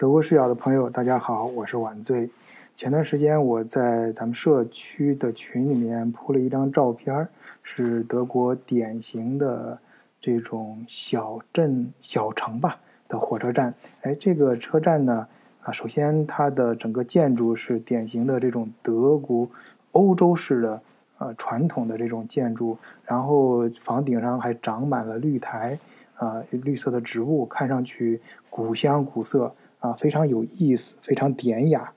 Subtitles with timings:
[0.00, 2.30] 德国视角的朋友，大家好，我是晚醉。
[2.74, 7.28] 前段时间我在咱们社区的群里面铺了一张照片，
[7.62, 9.78] 是德国典型的
[10.18, 12.78] 这种小镇小城吧
[13.08, 13.74] 的火车站。
[14.00, 15.28] 哎，这个车站呢，
[15.60, 19.46] 啊，首先它的整个建筑是典型的这种德国
[19.92, 20.82] 欧洲式的
[21.18, 25.78] 呃传统的这种建筑，然后房顶上还长满了绿苔。
[26.14, 28.20] 啊，绿色的植物看上去
[28.50, 29.50] 古香古色
[29.80, 31.92] 啊，非常有意思，非常典雅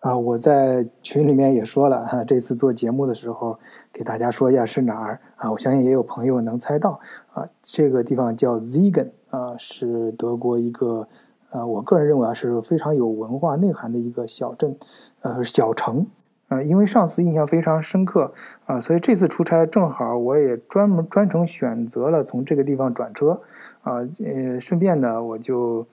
[0.00, 0.16] 啊！
[0.16, 3.58] 我在群里面也说了哈，这次做节目的时候
[3.92, 5.50] 给大家说一下是哪儿啊？
[5.50, 7.00] 我相信也有朋友能猜到
[7.32, 11.08] 啊，这个地方叫 Zigen 啊，是德国一个
[11.50, 14.76] 呃，我个人认为啊是非常有文化内涵的一个小镇
[15.22, 16.06] 呃小城。
[16.48, 18.30] 呃，因为上次印象非常深刻
[18.66, 23.40] 啊，所以这次出差正好我也专门专程选择了从这个地方转车
[23.80, 25.86] 啊，呃，顺便呢我就，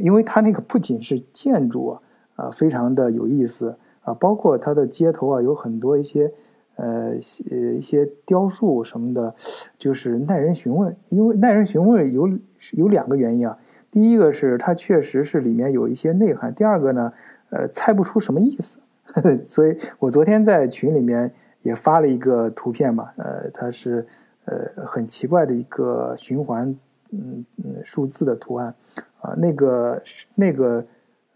[0.00, 1.98] 因为它那个不仅是建筑
[2.36, 6.32] 啊，非常的有意思啊，包括它的街头啊有很多一些
[6.76, 9.34] 呃一些雕塑什么的，
[9.78, 10.94] 就是耐人寻味。
[11.08, 12.28] 因为耐人寻味有
[12.72, 13.56] 有两个原因啊，
[13.90, 17.12] 第一个是它确实是里面有一些内涵，第二个呢，
[17.50, 18.78] 呃，猜不出什么意思。
[19.44, 24.04] 所以我昨天在群里面也发了一个图片嘛，呃，它是
[24.46, 26.68] 呃很奇怪的一个循环，
[27.12, 28.74] 嗯嗯数字的图案，
[29.24, 30.02] 啊，那个
[30.34, 30.84] 那个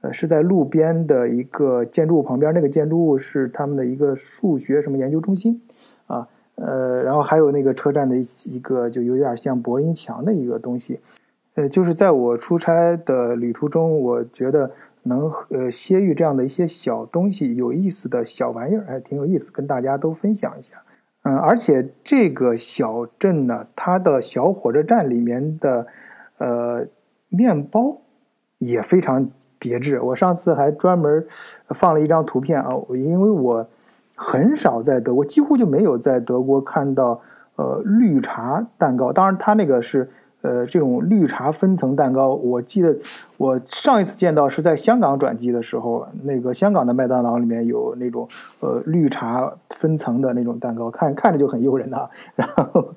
[0.02, 5.60] 呃是在路边的一个建筑物旁边，那个建筑物是他们的一个数学什么研究中心，
[6.06, 11.00] 啊，呃，然后还有那个车站的一个就有点像柏林墙的一个东西，
[11.54, 14.70] 呃，就是在我出差的旅途中，我觉得。
[15.04, 20.82] 能呃，歇遇这样的一些小东西，有意思的小玩意儿，还挺有意思，跟大家都分享一下。
[21.22, 25.86] 嗯，而且这个小镇呢，它的小火车站里面的
[26.36, 26.86] 呃
[27.28, 27.98] 面包
[28.58, 30.00] 也非常别致。
[30.00, 31.26] 我上次还专门
[31.70, 33.68] 放了一张图片啊，因为我
[34.14, 37.20] 很少在德国，几乎就没有在德国看到
[37.56, 39.12] 呃绿茶蛋糕。
[39.12, 40.10] 当然，它那个是。
[40.40, 42.96] 呃，这种绿茶分层蛋糕，我记得
[43.36, 48.28] 我上一次见到是在香港转机的时候，那个香港的麦当劳里面有那种
[48.60, 52.10] 呃绿茶分层的那种蛋糕，看看着就很诱人的。
[52.36, 52.94] 然后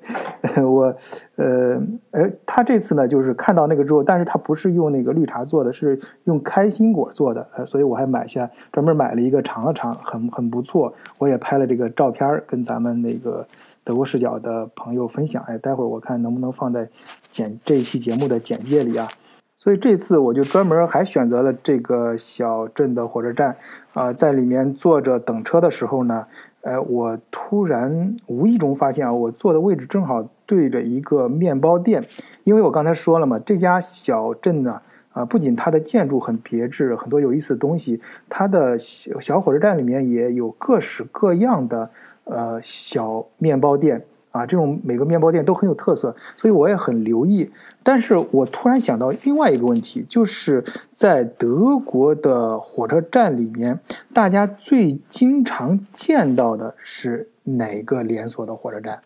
[0.70, 0.94] 我
[1.34, 1.80] 呃，
[2.12, 10.94] 哎，他这次呢，就是看到那个之后，但是他不是用那个绿茶做的，是用开心果做的，呃，所以我还买下专门买了一个尝了尝，很很不错。
[11.18, 13.44] 我也拍了这个照片跟咱们那个。
[13.84, 16.88] 德国视角的朋友分享，哎，待会儿我看能不能放在
[17.30, 19.08] 简这一期节目的简介里啊。
[19.56, 23.56] 所以这次我就专门还选择了这个小镇的火车站，
[23.94, 26.26] 啊，在里面坐着等车的时候呢，
[26.62, 32.04] 呃，我突然无意中发现啊，我坐的位置正好对着一个面包店，
[32.42, 34.80] 因为我刚才说了嘛，这家小镇呢，
[35.12, 41.90] 啊，不仅它的建筑很别致，很多有意思的东西，它的小小火车站里面也有各式各样的。
[42.24, 47.50] 呃，小面包店啊，这种每个面包店都很有特色，所以我也很留意。
[47.82, 53.78] 但是我突然想到另外一个问题，就是在德国的火车站里面，
[54.14, 59.00] 大家最经常见到的是哪个连锁的火车站？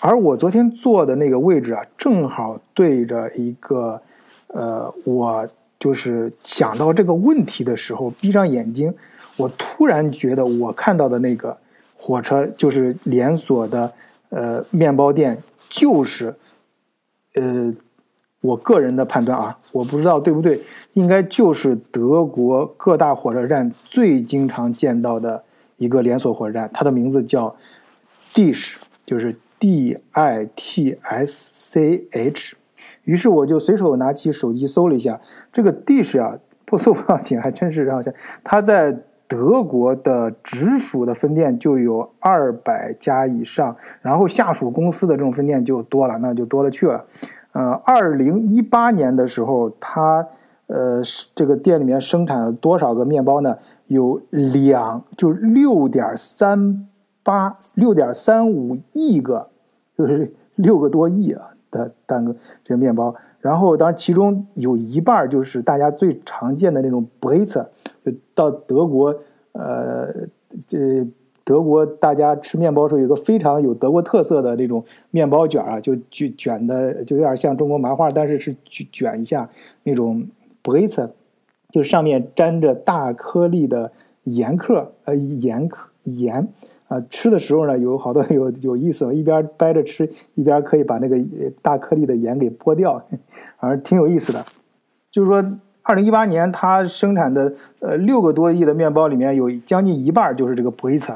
[0.00, 4.00] 而我昨天坐的那个位置啊，正好对着一个，
[4.48, 5.48] 呃，我
[5.80, 8.94] 就是想到这个问题的时候，闭上眼睛，
[9.38, 11.56] 我突然觉得我看到的那个。
[12.00, 13.92] 火车就是连锁的，
[14.28, 16.32] 呃，面包店就是，
[17.34, 17.74] 呃，
[18.40, 25.42] 我个人的判断啊，我不知道对不对，应该就是德国各大火车站最经常见到的
[25.76, 27.56] 一个连锁火车站，它的名字叫
[28.32, 32.56] Dish，就是 D I T S C H。
[33.02, 35.20] 于是我就随手拿起手机搜了一下，
[35.52, 38.14] 这个 Dish 啊，不搜不要紧，还真是让我想，
[38.44, 38.96] 它在。
[39.28, 47.04] 德国的直属的分店就有二百家以上，然后下属公司的这种分店就多了，那就多了去了。
[47.52, 50.26] 呃，二零一八年的时候，它
[50.66, 51.02] 呃
[51.34, 53.58] 这个店里面生产了多少个面包呢？
[53.86, 56.88] 有两，就六点三
[57.22, 59.48] 八，六点三五亿个，
[59.96, 63.14] 就是六个多亿啊的蛋糕这个面包。
[63.40, 67.64] 然后，当然其中有一半就是大家最常见的那种 b r e t
[68.04, 69.14] 就到德国，
[69.58, 70.28] 呃，
[70.66, 71.04] 这
[71.44, 79.50] 德国大家吃面包时候有个非常有德国特色的那种面包卷啊，就卷卷的就有点像中国麻花，但是是卷卷一下
[79.82, 80.28] 那种
[80.62, 81.08] b r e t
[81.70, 83.90] 就上面沾着大颗粒的
[84.24, 86.48] 盐克，呃，盐克盐。
[86.88, 91.18] 啊，吃的时候呢，有好多有有意思，一边掰着吃，一边可以把那个
[91.60, 92.98] 大颗粒的盐给剥掉，
[93.60, 94.42] 反正挺有意思的。
[95.10, 95.42] 就是说，
[95.88, 97.50] 二零一八年，它生产的
[97.80, 101.10] 呃六个多亿的面包里面有将近一半就是这个 p r i t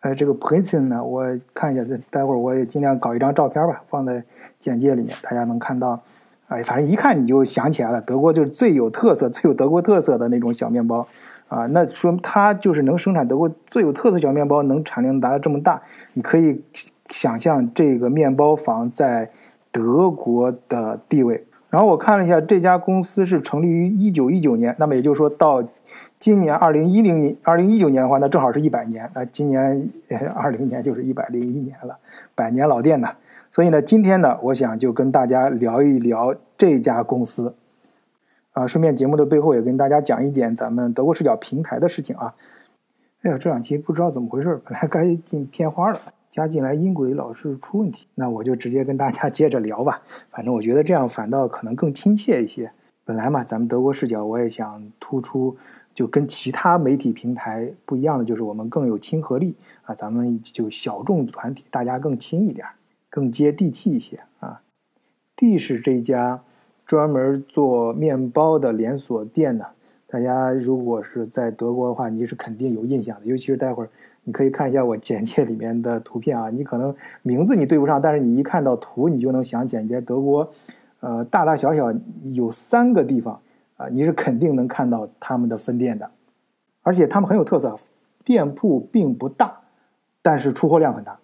[0.00, 1.24] 呃，这个 p r i t 呢，我
[1.54, 4.20] 看一下，这待会儿我也尽量搞一张照片吧，放在
[4.58, 6.00] 简介里面，大家能看到。
[6.48, 11.06] 哎，反正一看你就想起来了，德国就是最有特色、 最有德国特色的那种小面包
[11.46, 11.66] 啊。
[11.66, 15.80] 那说它就是能生产德国最有特色小面包，能产量达到这么大，
[16.14, 16.60] 你可以
[17.10, 19.30] 想象这个面包房在
[19.70, 21.46] 德国的地位。
[21.68, 25.62] 然后我看了一下，这家公司是成立于一九一九年，那么也就是说到
[26.18, 29.10] 今年二零一零年、二零一九年的话，那正好是一百年。
[29.14, 29.90] 那今年
[30.34, 31.98] 二零年就是一百零一年了，
[32.34, 33.08] 百年老店呢。
[33.52, 37.54] 所以呢，今天呢，我想就跟大家聊一聊这家公司，
[38.52, 42.34] 啊，顺便节目的背后也跟大家讲一点咱们德国视角平台的事情啊。
[43.22, 45.98] 哎呀，这两期不知道怎么回事，本来该进片花了。
[46.36, 50.02] 加进来音轨老是出问题，那我就直接跟大家接着聊吧。
[50.30, 52.70] 反正我觉得这样反倒可能更亲切一些。
[53.06, 55.56] 本来嘛，咱们德国视角我也想突出，
[55.94, 59.54] 就跟其他媒体平台不一样的，就是我们更有亲和力
[59.84, 59.94] 啊。
[59.94, 62.66] 咱们就小众团体，大家更亲一点，
[63.08, 64.60] 更接地气一些啊。
[65.36, 66.42] D 是这家
[66.84, 69.64] 专门做面包的连锁店呢，
[70.06, 73.88] 大家如果是在德国的话，你是肯定有印象的，尤其是待会儿。
[74.28, 76.92] 你可以看一下我简介里面的图片啊，你可能
[77.22, 80.50] 名字你对不上，但是你一看到图，你就能想起来，在德国，
[80.98, 81.94] 呃，大大小小
[82.34, 83.40] 有三个地方
[83.76, 86.10] 啊，你是肯定能看到他们的分店的，
[86.82, 87.78] 而且他们很有特色，
[88.24, 89.56] 店铺并不大，
[90.20, 91.16] 但是出货量很大。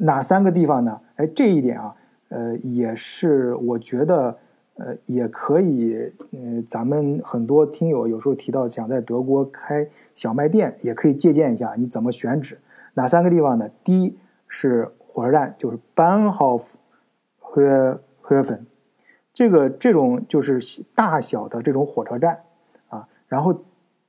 [0.00, 1.00] 哪三个地方呢？
[1.16, 1.94] 哎，这一点啊，
[2.28, 4.36] 呃，也是我觉得。
[4.78, 12.58] 呃，也可以，嗯，咱们很多听友有时候提到想在德国开小卖店，也可以借鉴一下你怎么选址。
[12.92, 13.70] 哪三个地方呢？
[13.82, 14.14] 第一
[14.48, 16.62] 是火车站，就是 Bahnhof
[18.22, 18.60] Höfen，
[19.32, 22.40] 这个这种就是大小的这种火车站
[22.88, 23.08] 啊。
[23.28, 23.58] 然后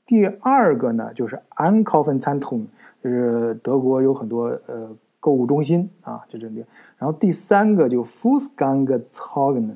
[0.06, 2.58] 第二个呢，就是 a n k a u f e n z e n t r u
[2.58, 2.68] m
[3.02, 6.66] 就是德国有很多呃购物中心啊，就这里。
[6.98, 9.76] 然后第三个就 Fussgangen。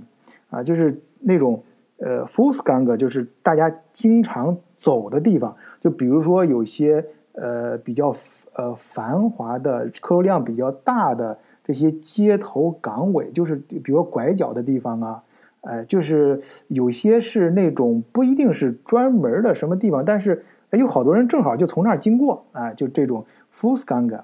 [0.52, 1.64] 啊，就是那种
[1.98, 5.56] 呃 f u s g a n g 就是大家经常走的地方。
[5.82, 7.04] 就比如说有些
[7.34, 8.14] 呃比较
[8.54, 15.24] 呃繁华的、客流量比较大的这些街头港尾，就是比如说拐角的地方啊，
[15.62, 24.16] 呃，就是有些是那种不一定是专门的什么地方，但是有好多人正好就从那儿经过啊，就这种 f u s g a n g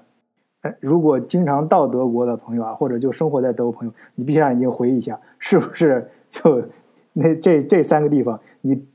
[0.62, 6.08] 哎，如果经常到德国的朋友啊，或者就生活在德国朋友，你闭上眼睛回忆一下，是不是？
[6.30, 6.62] 就
[7.12, 8.86] 那这这三个地方，你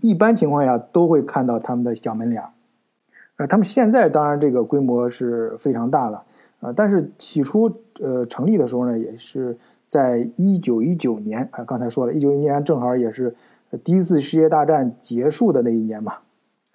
[0.00, 2.50] 一般情况下都会看到他们的小门脸儿。
[3.36, 6.22] 呃，他们现在当然这个规模是非常大了，
[6.60, 9.56] 呃，但是起初呃成立的时候呢，也是
[9.86, 13.34] 在一九一九年啊，刚才说了一九一年正好也是
[13.82, 16.14] 第一次世界大战结束的那一年嘛。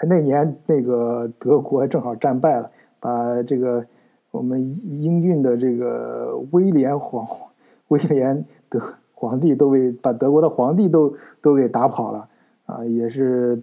[0.08, 3.86] 那年那个德国正好战败了，把这个
[4.32, 4.60] 我们
[5.02, 7.28] 英俊的这个威廉皇
[7.90, 8.82] 威廉德。
[9.16, 12.28] 皇帝都被把德国的皇帝都都给打跑了
[12.66, 12.86] 啊！
[12.86, 13.60] 也是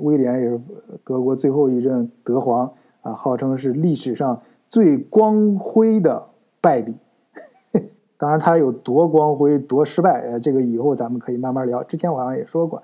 [0.00, 0.60] 威廉也是
[1.04, 2.70] 德国最后一任德皇
[3.02, 4.38] 啊，号称是历史上
[4.68, 6.22] 最光辉的
[6.60, 6.94] 败笔。
[8.18, 11.84] 当然，他有多光辉多失败，呃，这个以后咱们可以慢慢聊。
[11.84, 12.82] 之前我好像也说过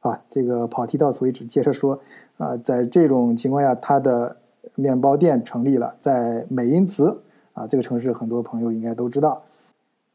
[0.00, 1.44] 啊，这个跑题到此为止。
[1.44, 1.98] 接着说
[2.36, 4.36] 啊，在这种情况下，他的
[4.74, 7.18] 面包店成立了，在美因茨
[7.52, 9.42] 啊，这个城市很多朋友应该都知道。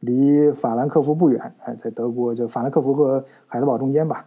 [0.04, 4.26] 离法兰克福不远，哎，在德国就法兰克福和海德堡中间吧。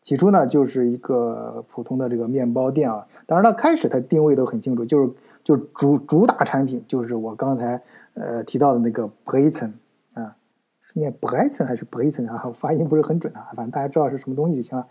[0.00, 3.04] 起初呢，就是一个普通的这个面包店啊。
[3.26, 7.82] 当然，它开始它定位都很清楚，就是就是主主打产品就是我刚才
[8.14, 10.36] 呃提到的那个 b r e i t e n 啊，
[10.82, 12.30] 是念 b r e i t e n 还是 b r e i t e n
[12.30, 12.48] 啊？
[12.54, 14.86] 发音不是很准啊，反正大家知道是什么东西就行了。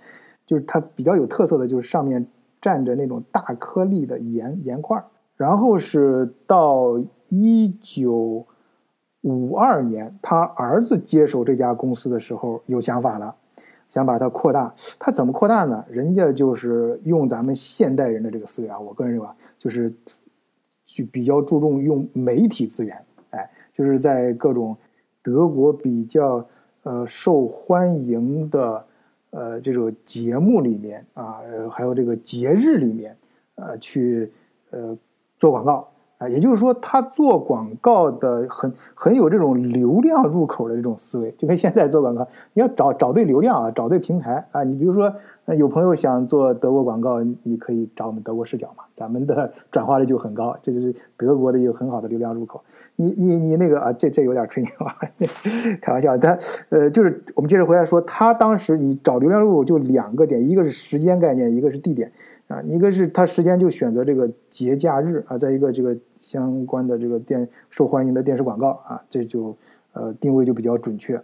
[0.46, 2.28] 就是它比较有特色的，就是上面
[2.62, 5.02] 蘸着那种大颗粒的盐盐块
[5.38, 7.00] 然后是到
[7.30, 8.46] 一九。
[9.26, 13.36] 五二年，他儿子接手这家公司的时候有想法了，
[13.90, 14.72] 想把它扩大。
[15.00, 15.84] 他怎么扩大呢？
[15.90, 19.92] 人家就是用咱们现代人的这个思维啊，我个人认为啊，就是
[20.86, 24.78] 去比较注重用媒体资源，哎，就是在各种
[25.24, 26.48] 德国比较
[26.84, 28.86] 呃受欢迎的
[29.32, 31.42] 呃这种节目里面啊，
[31.72, 33.18] 还有这个节日里面，
[33.56, 34.32] 呃，去
[34.70, 34.96] 呃
[35.40, 35.90] 做广告。
[36.30, 44.64] 也就是说，他做广告的很很有这种流量入口的这种思维，就跟现在做广告，你要找找对流量啊，找对平台啊。
[44.64, 45.14] 你比如说，
[45.58, 52.62] 有朋友想做德国广告，你可以找我们德国视角嘛，咱们的 转化率就很高，这就是德国的一个很好的流量入口。
[52.98, 54.96] 你你你那个啊，这这有点吹牛啊，
[55.82, 56.18] 开玩笑。
[56.18, 56.38] 但
[56.70, 62.12] 呃，就是我们接着回来说，他当时你找流量入口就两个点，一个是时间概念，一个是地点。
[62.48, 69.56] 啊，一个是他时间就选择这个节假日啊，在一个这个相关的这个电受欢迎的电视广告啊，这就
[69.94, 71.16] 呃定位就比较准确，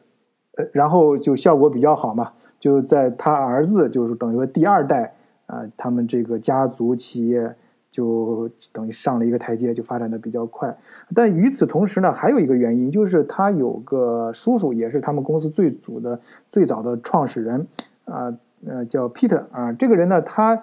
[0.57, 5.15] 呃，然后就效果比较好嘛，就在他儿子就是等于说第二代
[5.47, 7.55] 啊，他们这个家族企业
[7.89, 10.77] 就等于上了一个台阶，就发展的比较快。
[11.15, 17.65] 但与此同时呢，还有一个原因就是他有个叔叔，也是他们公司最祖的最早的创始人
[18.05, 18.31] 啊，
[18.67, 20.61] 呃，叫 Peter 啊，这个人呢，他。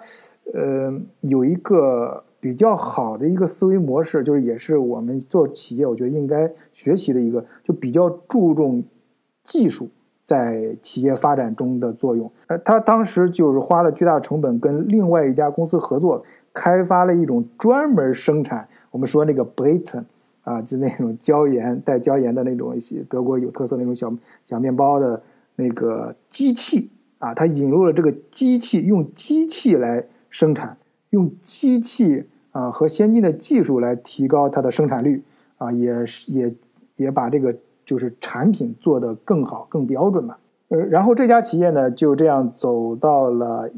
[0.51, 8.83] 呃，有一个比较好的一个思维模式，就是也是我们做企业，我觉得应该学习的一个，就比较注重
[9.43, 9.89] 技术
[10.23, 12.31] 在企业发展中的作用。
[12.47, 20.05] 呃，他当时就是花了巨大成本，跟另外一家公司合作，开发了一种专门生产我们说那个 b r i t e n
[20.43, 24.13] 啊，就那种椒盐带椒盐的那种一些德国有特色那种小
[24.45, 25.21] 小面包的
[25.55, 30.05] 那个机器啊，他引入了这个机器，用机器来。
[30.31, 30.77] 生产
[31.11, 35.23] 用机器啊和先进的技术来提高它的生产率
[35.57, 36.53] 啊，也是也
[36.95, 40.37] 也把这个就是产品做得更好更标准嘛。
[40.69, 43.69] 呃，然后这家企业呢就这样走到了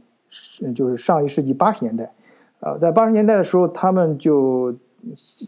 [0.76, 2.14] 就是上一世纪八十年代，
[2.60, 4.76] 呃，在八十年代的时候，他们就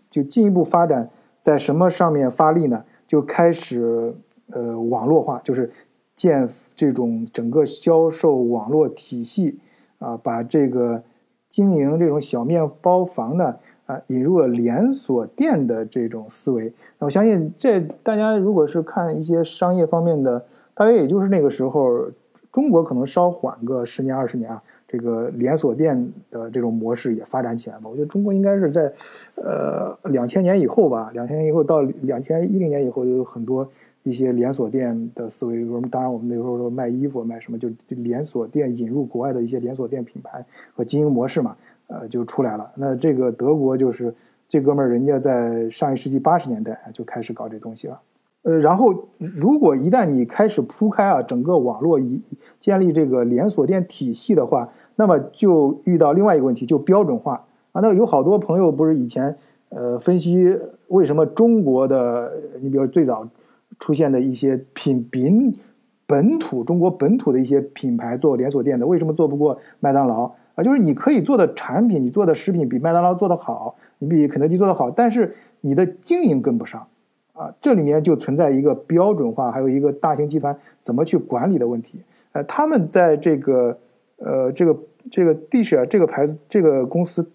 [0.10, 1.10] 就进一步发展
[1.42, 2.84] 在什么上面发力呢？
[3.08, 4.16] 就开始
[4.52, 5.72] 呃网络化，就是
[6.16, 9.60] 建这种整个销售网络体系。
[10.00, 11.02] 啊，把这个
[11.54, 13.56] 经营这种小面包房呢，
[13.86, 16.74] 啊，引入了连锁店的这种思维。
[16.98, 20.44] 我相信，这大家如果是看一些商业方面的，
[20.74, 22.08] 大约也就是那个时候，
[22.52, 27.84] 中国可能稍缓个十年二十年啊，这个连锁店的这种模式也发展起来嘛。
[27.88, 28.92] 我觉得中国应该是在，
[29.36, 33.70] 呃，两千年以后吧，两千年以后到两千一零年以后，有很多。
[34.04, 40.46] 一些连锁店的思维，我们当然我们那时候说卖衣服卖什么，就连锁店引入国外的一些连锁店品牌
[40.76, 41.56] 和经营模式嘛，
[41.88, 42.70] 呃，就出来了。
[42.76, 44.14] 那这个德国就是
[44.50, 48.02] 这哥们儿，人家在上一世纪八十年代就开始搞这东西了。
[48.42, 52.22] 呃，然后如果一旦你开始铺开啊，整个网络一
[52.60, 57.80] 建立这个连锁店体系的话，那么就遇到另外一个问题，就标准化啊。
[57.80, 59.38] 那有好多朋友不是以前
[59.70, 63.26] 呃分析为什么中国的，你比如最早。
[63.84, 65.54] 出现的一些品本
[66.08, 70.64] 本土中国本土的一些品牌做连锁店的，为什么做不过麦当劳啊？
[70.64, 76.88] 就是你可以做的产品，你做的食品比麦当劳做得好，你比肯德基做得好，但是你的经营跟不上
[77.34, 77.54] 啊。
[77.60, 82.02] 这里面就存在一个标准化，还有一个大型集团怎么去管理的问题。
[82.32, 83.78] 呃，他们在这个
[84.16, 84.80] 呃这个
[85.12, 87.30] 这个 Dish 这个牌子这个公司。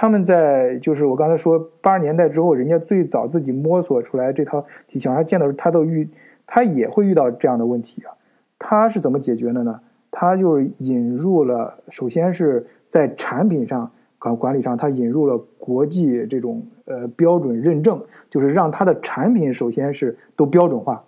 [0.00, 6.08] 他们在就是我刚才说八十年代之后，人家最早自己摸索出来这套体系，他见到他都遇，
[6.46, 8.14] 他也会遇到这样的问题啊。
[8.60, 9.80] 他是怎么解决的呢？
[10.12, 13.90] 他就是引入了，首先是在产品上
[14.20, 18.00] 管管理上，他引入了国际这种呃标准认证，
[18.30, 21.02] 就是让他的产品首先是都标准化，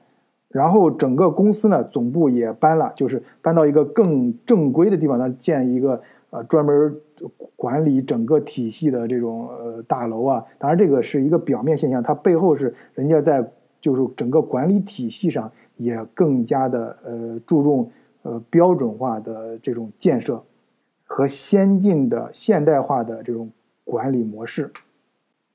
[0.49, 6.97] 然后整个公司呢总部也搬了，就是搬到一个更正规的地方，那建一个呃专门。
[7.61, 13.47] 管理整个体系的这种呃大楼啊，当然这个是一个表面现象，它背后是人家在
[13.83, 17.91] 就是整个管理体系上也更加的呃注重
[18.23, 20.43] 呃标准化的这种建设
[21.05, 23.51] 和先进的现代化的这种
[23.85, 24.73] 管理模式，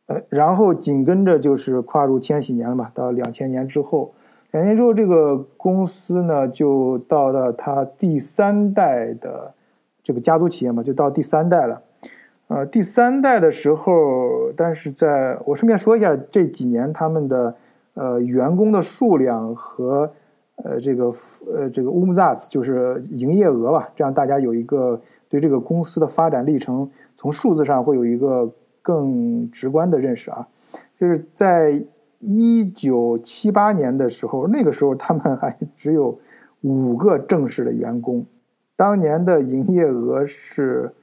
[0.05, 4.13] 呃，然后紧跟着就是跨入千禧年了嘛，到两千年之后，
[4.51, 9.51] 两年之后这个公司呢就到了它第三代的
[10.03, 11.81] 这个家族企业嘛，就到第三代了。
[12.47, 17.55] 呃，第三代的时候，但是在我顺便说一下，这几年他们的
[17.95, 20.11] 呃员工的数量和
[20.57, 21.11] 呃这个
[21.51, 28.47] 呃这个 umsatz 就是营业额吧，这样大家有一个对这个公司的发展历程从数字上会有一个
[28.83, 30.47] 更直观的认识啊。
[30.95, 31.83] 就是在
[32.19, 36.15] 一九七八年的时候，那个时候他们还只有
[36.61, 38.23] 五个正式的员工，
[38.75, 40.93] 当年的营业额是。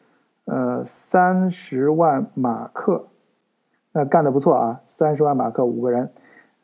[0.44, 3.06] 呃，三十万马克，
[3.92, 6.10] 那干的不错啊，三十万马克五个人，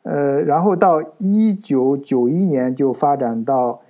[0.03, 3.81] 呃，然后到一九九一年就发展到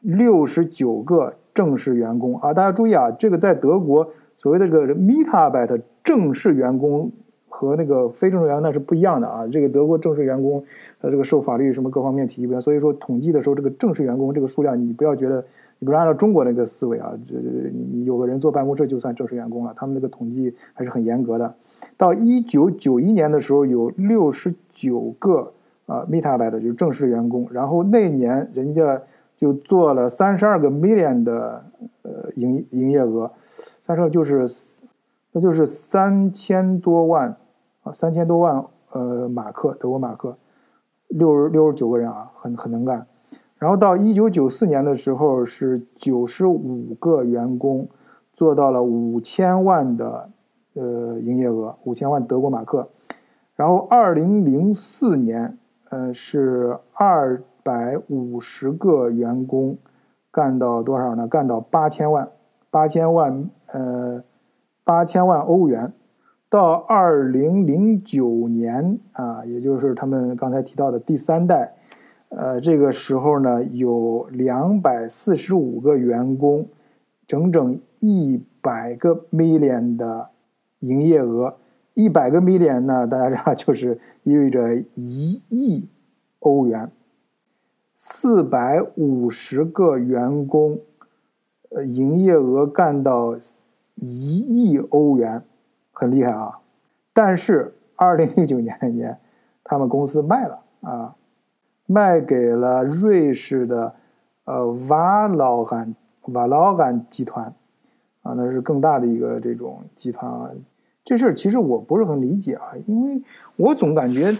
[0.00, 7.12] 六十九个正式员工啊，大家注意啊，这个在德国所谓的这个 MITABIT 正式员工
[7.48, 9.46] 和那个非正式员工那是不一样的啊。
[9.48, 10.64] 这个德国正式员工，
[11.00, 15.44] 呃，这个受法律什么各方面体系不一样，所以说统计的时候，这个正式员工这个数量，你不要觉得，
[15.80, 21.54] 你比如按照中国那个思维啊，这你有个人坐办公室就算正式员工了，他们那个统计还是很严格的。
[21.96, 25.52] 到一九九一年的时候，有六十九个
[25.86, 29.00] 啊 m e t a b y t 就是正式员工，然后那年人家
[29.36, 31.64] 就做了三十二个 million 的
[32.02, 33.30] 呃营营业额，
[33.80, 34.46] 三十二就是
[35.30, 37.36] 那就是三千多万
[37.84, 40.36] 啊，三千多万呃马克，德国马克，
[41.06, 43.06] 六十六十九个人啊，很很能干。
[43.58, 47.88] 然后到一九九四年的时候，是九十五个员工
[48.32, 50.30] 做到了五千万的。
[50.74, 52.88] 呃，营业额五千万德国马克，
[53.56, 59.76] 然后二零零四年，呃，是二百五十个员工
[60.30, 61.26] 干到多少呢？
[61.26, 62.28] 干到八千万，
[62.70, 64.22] 八千万，呃，
[64.84, 65.92] 八千万欧元。
[66.48, 71.74] 到二零零九年啊，也就是他们刚才提到的第三代，
[72.28, 76.66] 呃，这个时候呢，有两百四十五个员工，
[77.26, 80.30] 整整一百个 million 的。
[80.80, 81.56] 营业额
[81.94, 85.88] 一百个 million 呢，大家知道就是意味着一亿
[86.38, 86.88] 欧元。
[87.96, 90.78] 四百五十个员工，
[91.70, 93.36] 呃，营业额干到
[93.96, 95.42] 一亿欧元，
[95.90, 96.60] 很厉害啊！
[97.12, 99.18] 但是二零零九年那年，
[99.64, 101.16] 他们公司卖了啊，
[101.88, 103.92] 卖给了瑞士的
[104.44, 107.52] 呃瓦劳汉瓦劳汉集团。
[108.22, 110.50] 啊，那是更大的一个这种集团啊，
[111.02, 113.22] 这事儿其实我不是很理解啊，因为
[113.56, 114.36] 我总感觉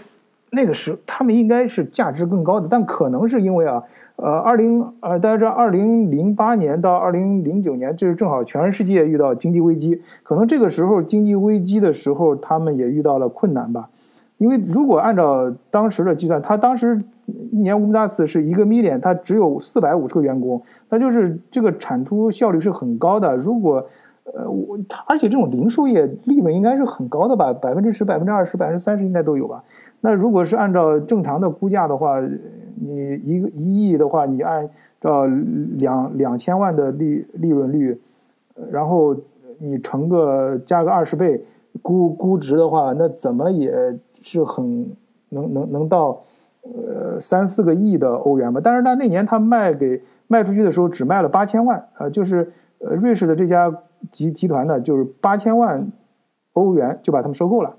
[0.51, 3.81] 那个时候他们应该是价值更高的，但可能是因为啊，
[4.17, 13.89] 呃，二零呃，大家知道，二零零八年到二零零九年，这是正好全世界遇到经济危机，可能这个时候经济危机的时候，他们也遇到了困难吧。
[14.37, 17.01] 因为如果按照当时的计算，他当时
[17.51, 23.35] 一年乌姆达斯是一个 million，它只有四百五十个员工，那就是这个产出效率是很高的。
[23.35, 23.85] 如果
[24.23, 29.63] 呃我，而且这种零售业利润应该是很高的吧，百分之十、百分之二十、百分之三十应该都有吧。
[30.01, 32.19] 那如果是按照正常的估价的话，
[32.75, 34.69] 你一个一亿的话，你按
[35.01, 35.25] 照
[35.77, 37.99] 两两千万的利利润率，
[38.71, 39.15] 然后
[39.57, 41.43] 你乘个加个二十倍
[41.81, 43.97] 估估值的话，那怎么也。
[44.21, 44.85] 是很
[45.29, 46.21] 能能能到，
[46.75, 48.61] 呃三四个亿的欧元吧。
[48.63, 53.73] 但是他那年他卖给卖出去的时候只卖了八千万啊，就是呃瑞士的这家
[54.11, 55.91] 集集团呢，就是八千万
[56.53, 57.75] 欧元就把他们收购了。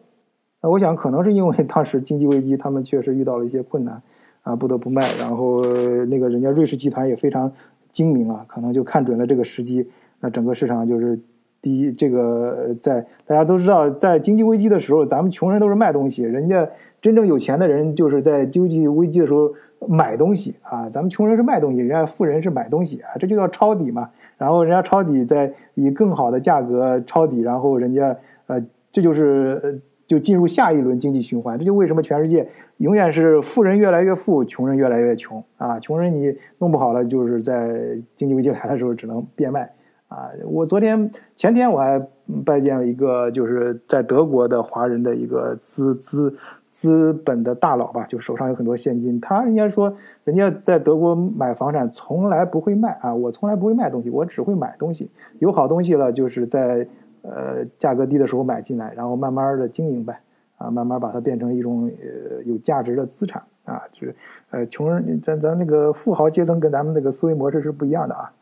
[0.62, 4.02] 那我想可能是因为当时经济危机，他们确实遇到了一些困难
[4.42, 5.02] 啊，不得不卖。
[5.18, 5.62] 然后
[6.06, 7.50] 那个人家瑞士集团也非常
[7.90, 9.88] 精明啊，可能就看准了这个时机，
[10.20, 11.18] 那整个市场就是。
[11.62, 16.66] 第一，这个在大家都知道，在经济危机的时候，咱们穷人都是卖东西，人家
[17.00, 19.52] 真正有钱的人就是在经济危机的时候
[19.88, 20.88] 买东西啊。
[20.90, 24.10] 咱们穷人是卖东西，人家富人是买东西啊，这就叫抄底嘛。
[24.36, 31.58] 然后人家抄底，再以更好的价格抄底，然后人家呃，这就是就进入下一轮经济循环。
[31.58, 35.78] 这就为什么全世界永远是富人越来越富，穷人越来越穷啊。
[35.78, 39.70] 穷人你弄不好了，就是在经济危机来的时候只能变卖。
[40.08, 42.04] 啊，我昨天前天我还
[42.44, 46.36] 拜见了一个就是在德国的华人的一个资资
[46.70, 49.20] 资本的大佬吧，就手上有很多现金。
[49.20, 55.10] 他人家说，人家在德国买房产从来不会卖啊，我从来不会卖东西，我只会买东西。
[55.38, 56.86] 有好东西了，就是在
[57.22, 60.20] 呃价格低的时候买进来，然后慢慢的经营呗，
[60.56, 64.14] 啊，慢慢把它变成一种呃有价值的资产啊，就是
[64.50, 68.32] 呃穷人咱咱那个富豪阶层跟咱们那个思维模式是不一样的啊。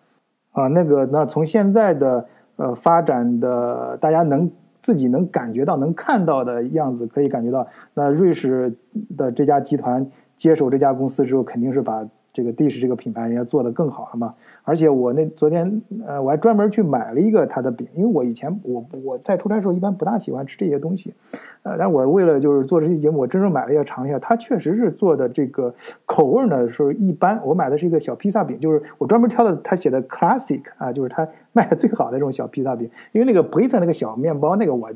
[0.53, 8.73] 啊，那个，那从现在的呃发展的，大家能自己能感觉到、能看到的样子，可以感觉到，那瑞士
[9.17, 14.35] 的这家集团接手这家公司之后，肯定是把这个 Dish 这个品牌人家做得更好了嘛。
[14.69, 21.15] 而且我那昨天呃，我还专门去买了一个他的饼，因为我以前我我在出差的时候一般不大喜欢吃这些东西，
[21.63, 27.41] 呃，但我为了就是做这期节目，我真正买了一下尝一下，它确实是做的这个口味呢是一般。
[27.47, 32.91] 我买的是一个小披萨饼，就是我专门挑的他写的 classic 啊，就是他 卖的最好的这种小披萨饼。
[33.13, 34.91] 因为那个白色那个小面包那个我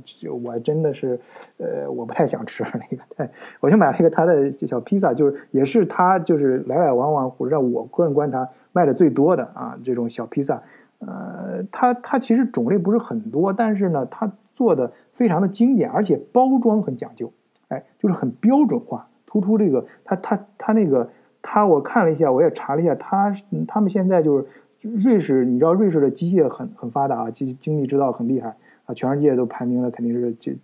[0.45, 1.19] 我真的是
[1.57, 8.47] 呃我不太想吃那个，我就买了一个他的小披萨，就是也是他就是来来往往让我个人观察。
[8.73, 10.63] 卖的最多的啊，这种小披萨，
[10.99, 17.33] 呃，它它其实种类不是很多，但是呢，它做的非常的经典，而且包装很讲究，
[17.69, 21.09] 哎，就是很标准化，突出这个，它它它那个，
[21.41, 23.35] 它我看了一下，我也查了一下，它
[23.67, 24.47] 他们现在就是
[24.81, 28.57] 瑞士，你知道瑞士的机械很很发达啊，机精密制造很厉害
[28.87, 30.57] 啊，全世界都排名的肯定是这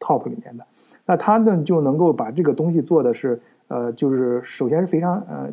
[0.00, 0.64] top 里面的。
[1.04, 5.48] 那他呢就能够把这个东西做的是，呃，就是首先是非常呃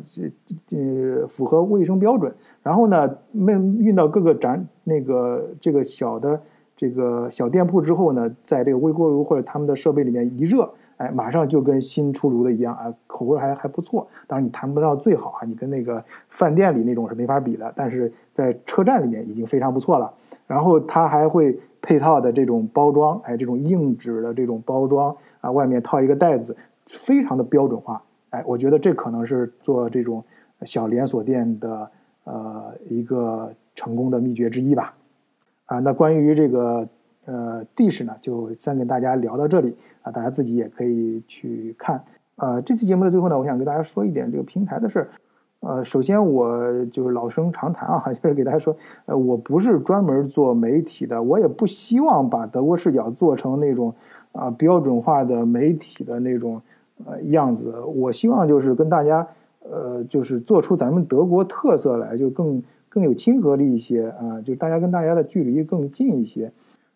[0.72, 2.30] 呃符合卫生标准，
[2.62, 6.38] 然后呢，运运到各个展那个这个小的
[6.76, 14.06] 这个小店铺之后呢，在这个微波炉或者他们的设备里面一热，哎，马上就跟新出炉的一样啊，口味还还不错。
[14.26, 20.12] 当然你谈不到最好啊，你跟那个饭店里那种是没法比的，但是在车站里面已经非常不错了。
[20.46, 25.16] 然后它还会配套的这种包装，哎，这种硬纸的这种包装。
[25.40, 26.54] 啊，外面套一个袋子，
[26.90, 28.02] 非常的标准化。
[28.30, 30.22] 哎，我觉得这可能是做这种
[30.62, 31.90] 小连锁店的
[32.24, 34.92] 呃一个成功的秘诀之一吧。
[35.66, 36.88] 啊，那关于这个
[37.26, 42.02] 呃地势呢，就先跟大家聊到这里啊，大家自己也可以去看。
[42.36, 45.10] 呃，这期节目的最后呢，我想跟大家说一点这个平台的事儿。
[45.60, 48.76] 呃，首先我就是老生常谈啊， 就是给大家说，
[49.06, 53.94] 呃，我不是专门做媒体的，我也不希望把德国视角做成那种。
[54.32, 56.62] 啊，标准化的媒体的那种
[57.06, 59.26] 呃样子，我希望就是跟大家
[59.68, 66.52] 呃，就是做出咱们德国特色来，就更更有亲和力一些啊，就大家跟大家的距离更近一些，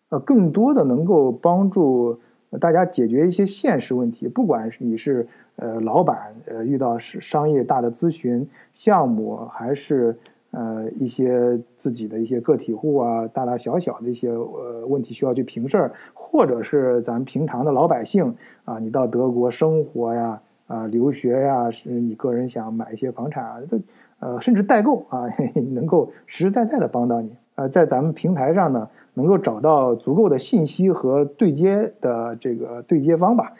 [0.09, 2.19] 呃，更多的能够帮助
[2.59, 10.17] 大家解决一些现实问题，不管是你是呃老板呃遇到是商业大的咨询项目，还是。
[10.55, 23.77] 呃，一些自己的一些个体户啊，大大小小的一些呃问题需要去平事儿，或者是咱平常的老百姓啊，你到德国生活呀，啊留学呀，是你个人想买一些房产啊，都
[24.21, 25.27] 呃甚至代购啊，
[25.75, 27.35] 能够实实在在的帮到你。
[27.55, 33.51] 呃，在咱们平台上呢，能够找到足够的信息和对接的这个对接方吧。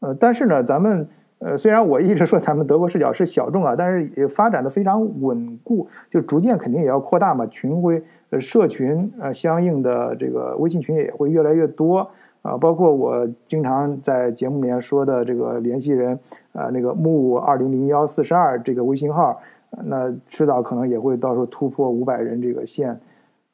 [0.00, 1.06] 呃，但是呢，咱们。
[1.40, 12.06] 呃，虽然我一直说咱们德国视角是小众啊，但是也发展的非常稳固，就逐渐肯定也要扩大嘛，群会呃社群呃相应的这个微信群也会越来越多
[12.42, 16.18] 啊，包括我经常在节目里面说的这个联系人
[16.52, 19.40] 啊，那个木二零零幺四十二这个微信号，
[19.84, 23.00] 那迟早可能也会到时候突破五百人这个线，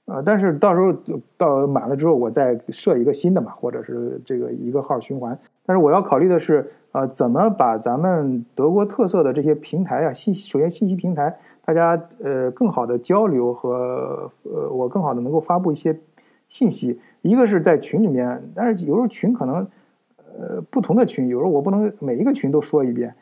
[0.07, 0.93] 呃，但是到时候
[1.39, 6.69] 到满了之后，我再设一个新的嘛，或者是这个一个号循环，但是我要考虑的是。
[6.97, 15.95] 呃，怎么把咱们德国特色的这些平台啊，信息首先信息平台，大家呃更好的交流和呃我更好的能够发布一些
[16.49, 16.99] 信息。
[17.21, 19.57] 一个是在群里面，但是有时候群可能
[20.39, 23.15] 呃不同的群，有时候我不能每一个群都说一遍。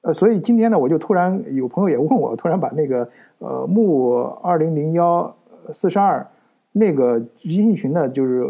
[0.00, 5.32] 呃，所以今天呢，我就突然有朋友也问我，突然把那个呃木二零零幺
[5.72, 6.26] 四十二
[6.72, 7.12] 那个
[7.44, 8.44] 微信群呢，就是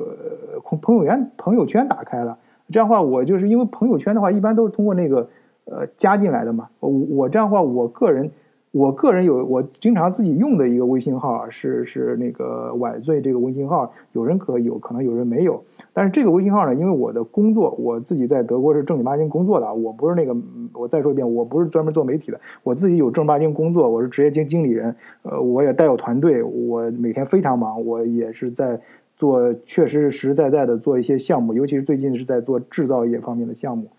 [0.65, 2.39] 朋朋友圈朋友圈打开了。
[2.71, 5.29] 这样的话，我就是因为朋友圈的话，一般都是通过那个
[5.65, 6.69] 呃加进来的嘛。
[6.81, 8.31] 我我这样的话，我个人
[8.73, 15.61] 我个人有我经常自己用的一个微信号，是是那个晚醉这个微信号，有人可有可能有人没有。
[15.93, 20.37] 但是这个微信号呢，因为我的工作，我自己在德国是正经八经工作的，我不是那个
[20.73, 28.81] 我再说一遍，我不是专门做媒体的，我自己有正儿八经工作，我是职业经经理人，呃，我也带有团队，我每天非常忙，我也是在。
[29.21, 33.91] 做确实是实实在在的做一些项目，尤其是最近是在做制造业方面的项目，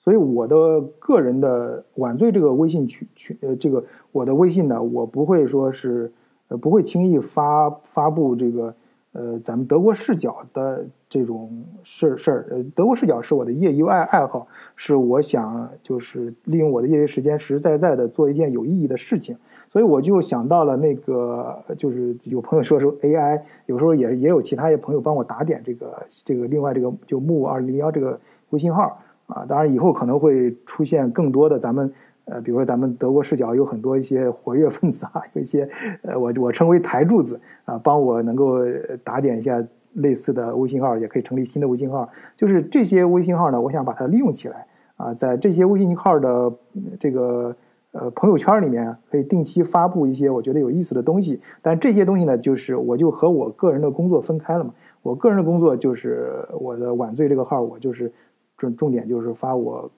[0.00, 6.10] 所以我的个人的晚醉这个微信群群呃，这个我的微信呢，我不会说是
[6.48, 8.74] 呃不会轻易发发布这个
[9.12, 12.46] 呃咱们德国视角的这种事事儿。
[12.50, 19.36] 呃，德国视角是我的业余爱爱好，是我想就是利用我的业余时间实实在在的做一件有意义的事情。
[19.74, 28.16] 所以我就想到了那个，就是有朋友说说 AI，有时候也也有其他一些朋友帮我打点这个这个另外这个就木二零零幺这个
[28.50, 31.92] 微信号啊，当然以后可能会出现更多的咱们
[32.26, 35.68] 呃，比如说咱们德国视角有很多一些活跃分子啊，有一些
[36.02, 38.60] 呃我我称为台柱子啊，帮我能够
[39.02, 39.60] 打点一下
[39.94, 42.08] 类似的微信号，也可以成立新的微信号。
[42.36, 46.52] 就是这些微信号呢，我想把它利用起来啊，在这些微信号的
[47.00, 47.56] 这个。
[47.94, 54.74] 呃，朋友圈里面可以定期发布一些我觉得有意思的东西，但这些东西呢，就是我就和我个人的工作分开了嘛。
[55.00, 58.12] 我个人的工作就是我的晚醉这个号，我就是
[58.56, 59.88] 重重点就是发我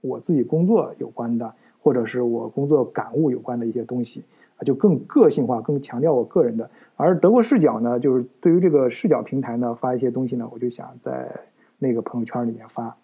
[0.00, 4.24] 我自己工作有关的，或者是我工作感悟有关的一些东西
[4.56, 6.68] 啊，就更个性化，更强调我个人的。
[6.96, 11.30] 而德国视角呢，就是对于这个视角平台呢发一些东西呢，我就想在
[11.78, 12.96] 那个朋友圈里面发。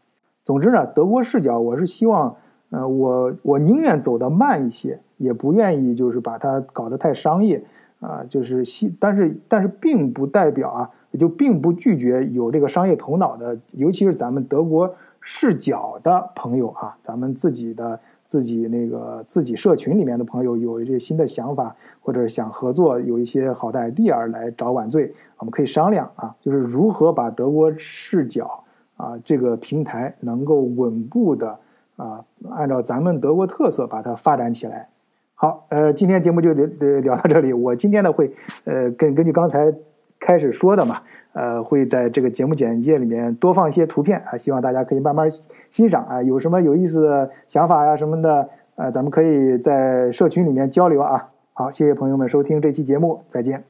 [0.45, 2.35] 总之呢，德国视角我是希望。
[2.71, 7.63] 呃，我我宁愿走得慢一些，也不愿意就是把它搞得太商业，
[8.01, 28.63] 啊，就是希，但是但是并不代表啊，也就并不拒绝有这个商业头脑的，尤其是咱们德国视角的朋友啊，咱们自己的自己那个自己社群里面的朋友有一些新的想法，或者想合作，有一些好的 idea 来找晚醉，我们可以商量啊，就是如何把德国视角。
[28.97, 31.59] 啊这个平台能够稳步的
[32.01, 34.89] 啊按照咱们德国特色把它发展起来。
[35.35, 36.67] 好，呃，今天节目就聊
[37.01, 37.53] 聊到这里。
[37.53, 38.33] 我今天呢会
[38.65, 39.73] 呃根根据刚才
[40.19, 41.01] 开始说的嘛，
[41.33, 45.29] 呃会在这个节目简介里面多放一些图片啊，希望大家可以慢慢
[45.71, 46.23] 欣赏啊。
[46.23, 51.29] 有什么有意思的想法呀什么的，呃，咱们可以在社群里面交流啊。
[51.53, 53.70] 好，谢谢朋友们收听这期节目，再见。